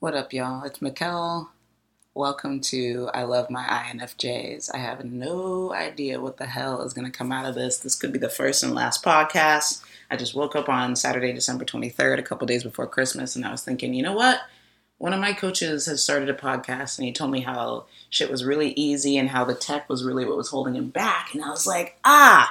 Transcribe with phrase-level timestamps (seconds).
[0.00, 0.64] What up, y'all?
[0.64, 1.48] It's Mikkel.
[2.14, 4.74] Welcome to I Love My INFJs.
[4.74, 7.76] I have no idea what the hell is going to come out of this.
[7.76, 9.82] This could be the first and last podcast.
[10.10, 13.50] I just woke up on Saturday, December 23rd, a couple days before Christmas, and I
[13.50, 14.40] was thinking, you know what?
[14.96, 18.42] One of my coaches has started a podcast and he told me how shit was
[18.42, 21.34] really easy and how the tech was really what was holding him back.
[21.34, 22.50] And I was like, ah,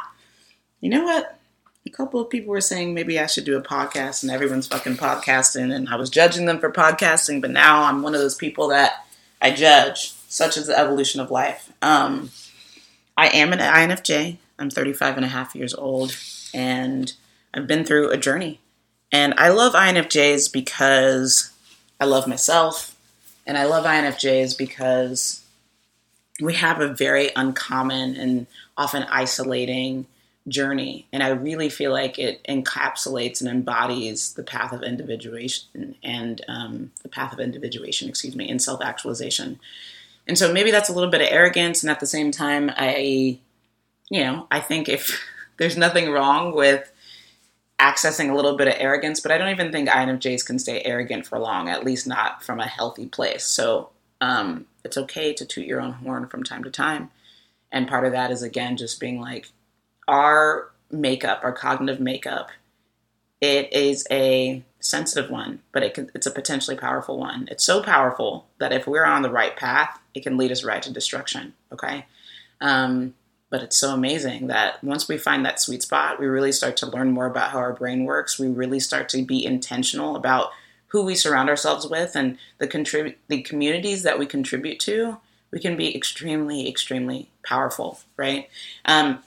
[0.82, 1.39] you know what?
[1.86, 4.98] A couple of people were saying maybe I should do a podcast and everyone's fucking
[4.98, 8.68] podcasting and I was judging them for podcasting, but now I'm one of those people
[8.70, 9.06] that
[9.42, 11.72] I judge, such as the evolution of life.
[11.82, 12.32] Um,
[13.18, 14.38] I am an INFJ.
[14.58, 16.16] I'm 35 and a half years old
[16.54, 17.12] and
[17.54, 18.60] I've been through a journey.
[19.12, 21.52] And I love INFJs because
[22.00, 22.96] I love myself
[23.48, 25.44] and I love INFJs because
[26.42, 30.06] we have a very uncommon and often isolating
[30.48, 31.08] journey.
[31.12, 36.92] And I really feel like it encapsulates and embodies the path of individuation and um,
[37.04, 39.60] the path of individuation, excuse me, and self actualization.
[40.28, 41.84] And so maybe that's a little bit of arrogance.
[41.84, 43.40] And at the same time, I,
[44.10, 45.20] you know, I think if
[45.58, 46.92] there's nothing wrong with
[47.80, 51.26] accessing a little bit of arrogance, but I don't even think INFJs can stay arrogant
[51.26, 53.46] for long, at least not from a healthy place.
[53.46, 57.10] So um, it's okay to toot your own horn from time to time.
[57.72, 59.52] And part of that is, again, just being like,
[60.10, 62.50] our makeup, our cognitive makeup,
[63.40, 67.48] it is a sensitive one, but it can, it's a potentially powerful one.
[67.52, 70.82] It's so powerful that if we're on the right path, it can lead us right
[70.82, 71.54] to destruction.
[71.72, 72.06] Okay.
[72.60, 73.14] Um,
[73.50, 76.90] but it's so amazing that once we find that sweet spot, we really start to
[76.90, 78.40] learn more about how our brain works.
[78.40, 80.50] We really start to be intentional about
[80.88, 85.18] who we surround ourselves with and the the communities that we contribute to.
[85.52, 88.50] We can be extremely, extremely powerful, right?
[88.86, 89.20] Um,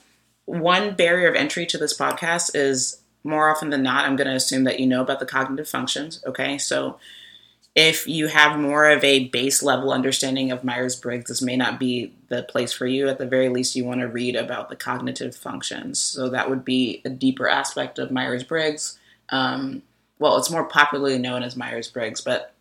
[0.45, 4.35] one barrier of entry to this podcast is more often than not, I'm going to
[4.35, 6.21] assume that you know about the cognitive functions.
[6.25, 6.57] Okay.
[6.57, 6.99] So
[7.75, 11.79] if you have more of a base level understanding of Myers Briggs, this may not
[11.79, 13.07] be the place for you.
[13.07, 15.99] At the very least, you want to read about the cognitive functions.
[15.99, 18.99] So that would be a deeper aspect of Myers Briggs.
[19.29, 19.81] Um,
[20.19, 22.53] well, it's more popularly known as Myers Briggs, but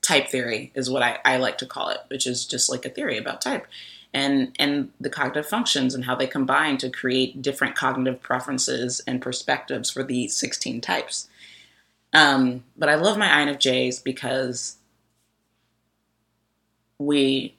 [0.00, 2.90] type theory is what I, I like to call it, which is just like a
[2.90, 3.66] theory about type
[4.16, 9.20] and and the cognitive functions and how they combine to create different cognitive preferences and
[9.20, 11.28] perspectives for the 16 types.
[12.14, 14.76] Um, but I love my INFJs because
[16.98, 17.54] we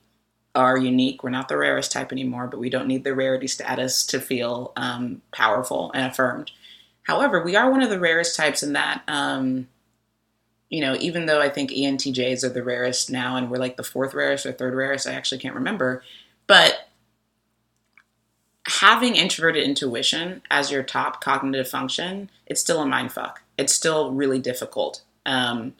[0.56, 1.23] are unique.
[1.23, 4.74] We're not the rarest type anymore, but we don't need the rarity status to feel
[4.75, 6.50] um, powerful and affirmed.
[7.03, 9.68] However, we are one of the rarest types in that, um,
[10.69, 13.84] you know, even though I think ENTJs are the rarest now and we're like the
[13.84, 16.01] fourth rarest or third rarest, I actually can't remember.
[16.47, 16.88] But
[18.68, 23.41] having introverted intuition as your top cognitive function, it's still a mind fuck.
[23.58, 25.02] It's still really difficult.
[25.25, 25.74] Um,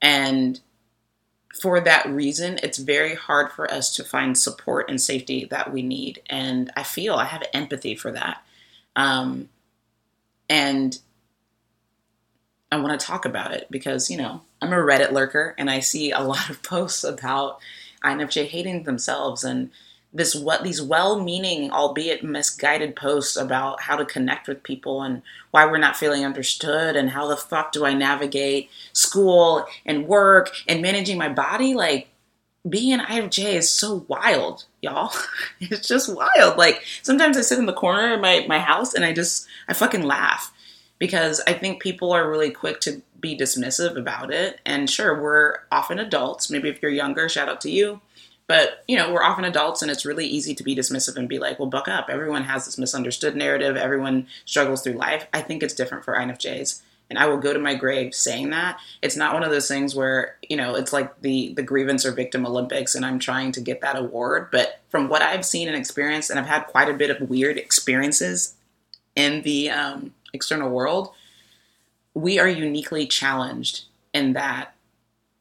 [0.00, 0.60] and
[1.60, 5.82] for that reason, it's very hard for us to find support and safety that we
[5.82, 6.22] need.
[6.28, 8.42] And I feel I have empathy for that.
[8.96, 9.48] Um,
[10.48, 10.98] and
[12.72, 15.80] I want to talk about it because, you know, I'm a Reddit lurker and I
[15.80, 17.60] see a lot of posts about
[18.04, 19.70] INFJ hating themselves and
[20.12, 25.22] this what these well-meaning albeit misguided posts about how to connect with people and
[25.52, 30.50] why we're not feeling understood and how the fuck do I navigate school and work
[30.66, 32.08] and managing my body like
[32.68, 35.14] being an INFJ is so wild, y'all.
[35.60, 36.58] it's just wild.
[36.58, 39.72] Like sometimes I sit in the corner of my, my house and I just I
[39.72, 40.52] fucking laugh
[40.98, 44.60] because I think people are really quick to be dismissive about it.
[44.66, 46.50] And sure, we're often adults.
[46.50, 48.00] Maybe if you're younger, shout out to you
[48.50, 51.38] but, you know, we're often adults and it's really easy to be dismissive and be
[51.38, 52.08] like, well, buck up.
[52.10, 53.76] Everyone has this misunderstood narrative.
[53.76, 55.28] Everyone struggles through life.
[55.32, 56.82] I think it's different for INFJs.
[57.08, 58.80] And I will go to my grave saying that.
[59.02, 62.10] It's not one of those things where, you know, it's like the, the grievance or
[62.10, 64.48] victim Olympics and I'm trying to get that award.
[64.50, 67.56] But from what I've seen and experienced, and I've had quite a bit of weird
[67.56, 68.56] experiences
[69.14, 71.12] in the um, external world,
[72.14, 74.74] we are uniquely challenged in that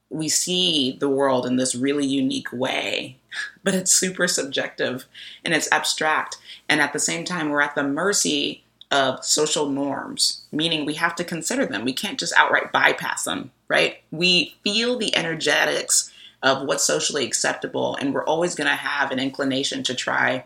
[0.09, 3.18] we see the world in this really unique way,
[3.63, 5.06] but it's super subjective
[5.45, 6.38] and it's abstract.
[6.68, 11.16] And at the same time, we're at the mercy of social norms, meaning we have
[11.16, 11.86] to consider them.
[11.86, 14.01] We can't just outright bypass them, right?
[14.12, 16.12] We feel the energetics
[16.42, 20.45] of what's socially acceptable, and we're always going to have an inclination to try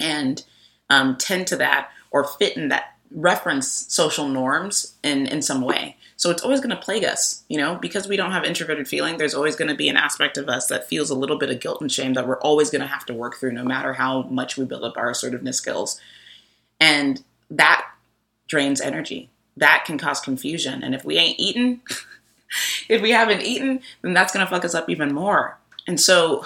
[0.00, 0.44] and
[0.90, 5.96] um, tend to that or fit in that reference social norms in in some way.
[6.16, 9.16] So it's always going to plague us, you know, because we don't have introverted feeling.
[9.16, 11.60] There's always going to be an aspect of us that feels a little bit of
[11.60, 14.22] guilt and shame that we're always going to have to work through, no matter how
[14.22, 16.00] much we build up our assertiveness skills.
[16.80, 17.84] And that
[18.46, 19.28] drains energy.
[19.56, 20.82] That can cause confusion.
[20.82, 21.80] And if we ain't eating,
[22.88, 25.58] if we haven't eaten, then that's going to fuck us up even more.
[25.86, 26.44] And so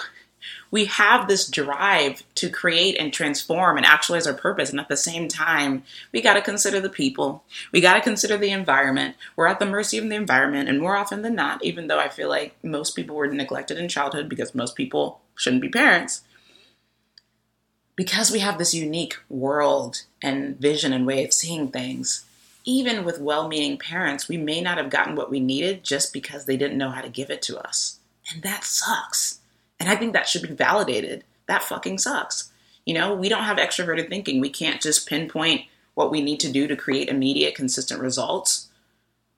[0.71, 4.69] we have this drive to create and transform and actualize our purpose.
[4.69, 7.43] And at the same time, we got to consider the people.
[7.71, 9.15] We got to consider the environment.
[9.35, 10.69] We're at the mercy of the environment.
[10.69, 13.89] And more often than not, even though I feel like most people were neglected in
[13.89, 16.21] childhood because most people shouldn't be parents,
[17.99, 22.23] because we have this unique world and vision and way of seeing things,
[22.63, 26.45] even with well meaning parents, we may not have gotten what we needed just because
[26.45, 27.99] they didn't know how to give it to us.
[28.31, 29.38] And that sucks.
[29.79, 31.23] And I think that should be validated.
[31.47, 32.51] That fucking sucks.
[32.85, 34.39] You know, we don't have extroverted thinking.
[34.39, 38.67] We can't just pinpoint what we need to do to create immediate, consistent results.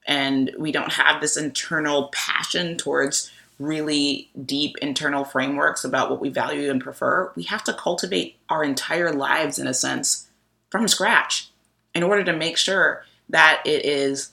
[0.07, 6.29] And we don't have this internal passion towards really deep internal frameworks about what we
[6.29, 10.27] value and prefer, we have to cultivate our entire lives in a sense
[10.69, 11.49] from scratch
[11.93, 14.31] in order to make sure that it is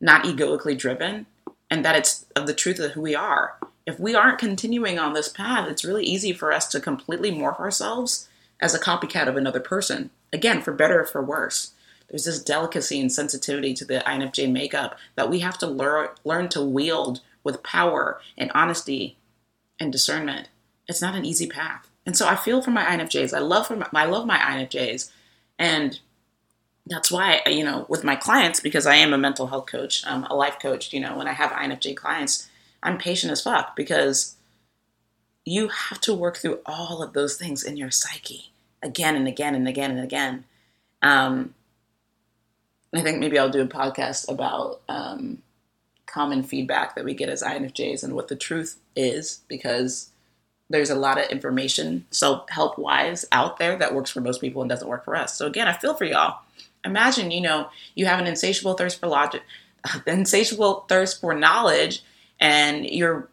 [0.00, 1.26] not egoically driven
[1.70, 3.56] and that it's of the truth of who we are.
[3.86, 7.58] If we aren't continuing on this path, it's really easy for us to completely morph
[7.58, 8.28] ourselves
[8.60, 10.10] as a copycat of another person.
[10.32, 11.72] Again, for better or for worse.
[12.08, 16.48] There's this delicacy and sensitivity to the INFJ makeup that we have to learn learn
[16.50, 19.16] to wield with power and honesty
[19.80, 20.48] and discernment.
[20.86, 21.88] It's not an easy path.
[22.04, 23.34] And so I feel for my INFJs.
[23.34, 25.10] I love for my, I love my INFJs.
[25.58, 25.98] And
[26.86, 30.24] that's why, you know, with my clients, because I am a mental health coach, um,
[30.24, 32.48] a life coach, you know, when I have INFJ clients,
[32.82, 34.36] I'm patient as fuck because
[35.44, 38.52] you have to work through all of those things in your psyche
[38.82, 40.44] again and again and again and again.
[41.02, 41.54] Um,
[42.94, 45.42] I think maybe I'll do a podcast about um,
[46.06, 50.10] common feedback that we get as INFJs and what the truth is because
[50.68, 54.62] there's a lot of information self help wise out there that works for most people
[54.62, 55.34] and doesn't work for us.
[55.36, 56.40] So again, I feel for y'all.
[56.84, 59.42] Imagine, you know, you have an insatiable thirst for logic,
[60.06, 62.02] insatiable thirst for knowledge,
[62.40, 63.28] and you're,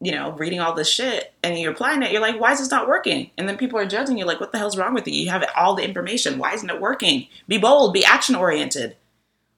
[0.00, 2.12] you know, reading all this shit and you're applying it.
[2.12, 3.30] You're like, why is this not working?
[3.38, 5.14] And then people are judging you, like, what the hell's wrong with you?
[5.14, 6.38] You have all the information.
[6.38, 7.28] Why isn't it working?
[7.46, 7.92] Be bold.
[7.92, 8.96] Be action oriented.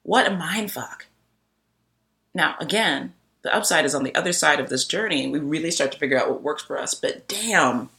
[0.03, 1.07] What a mind fuck.
[2.35, 5.71] Now, again, the upside is on the other side of this journey, and we really
[5.71, 6.93] start to figure out what works for us.
[6.93, 7.89] But damn,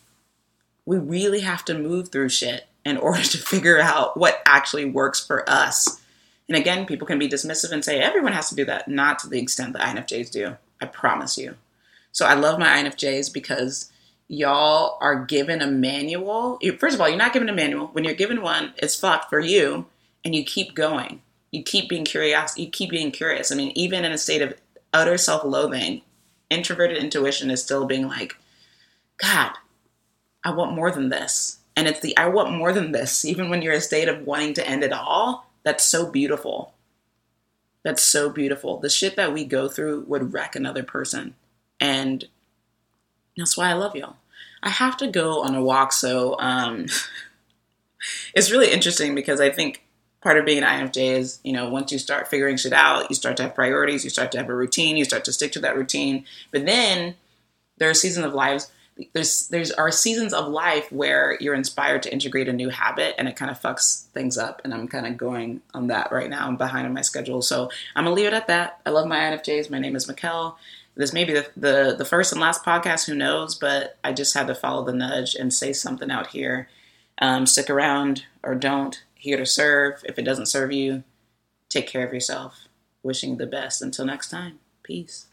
[0.84, 5.24] we really have to move through shit in order to figure out what actually works
[5.24, 6.00] for us.
[6.48, 9.28] And again, people can be dismissive and say everyone has to do that, not to
[9.28, 10.56] the extent that INFJs do.
[10.80, 11.56] I promise you.
[12.12, 13.90] So I love my INFJs because
[14.28, 16.58] y'all are given a manual.
[16.78, 17.88] First of all, you're not given a manual.
[17.88, 19.86] When you're given one, it's fucked for you,
[20.24, 21.20] and you keep going
[21.56, 22.56] you keep being curious.
[22.58, 23.50] You keep being curious.
[23.50, 24.54] I mean, even in a state of
[24.92, 26.02] utter self-loathing,
[26.50, 28.36] introverted intuition is still being like,
[29.16, 29.52] God,
[30.44, 31.58] I want more than this.
[31.74, 34.26] And it's the I want more than this, even when you're in a state of
[34.26, 35.45] wanting to end it all.
[35.66, 36.74] That's so beautiful.
[37.82, 38.78] That's so beautiful.
[38.78, 41.34] The shit that we go through would wreck another person.
[41.80, 42.24] And
[43.36, 44.14] that's why I love y'all.
[44.62, 46.86] I have to go on a walk, so um,
[48.34, 49.84] it's really interesting because I think
[50.20, 53.16] part of being an INFJ is, you know, once you start figuring shit out, you
[53.16, 55.60] start to have priorities, you start to have a routine, you start to stick to
[55.60, 56.24] that routine.
[56.52, 57.16] But then
[57.78, 58.70] there are seasons of lives.
[59.12, 63.28] There's there's are seasons of life where you're inspired to integrate a new habit and
[63.28, 64.62] it kind of fucks things up.
[64.64, 66.46] And I'm kind of going on that right now.
[66.46, 67.42] I'm behind on my schedule.
[67.42, 68.80] So I'm gonna leave it at that.
[68.86, 69.70] I love my INFJs.
[69.70, 70.56] My name is Mikkel.
[70.96, 74.32] This may be the, the, the first and last podcast, who knows, but I just
[74.32, 76.68] had to follow the nudge and say something out here.
[77.18, 80.02] Um, stick around or don't here to serve.
[80.04, 81.04] If it doesn't serve you,
[81.68, 82.68] take care of yourself.
[83.02, 83.82] Wishing the best.
[83.82, 85.26] Until next time, peace.